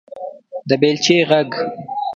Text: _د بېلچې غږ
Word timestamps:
_د 0.67 0.69
بېلچې 0.81 1.17
غږ 1.29 1.49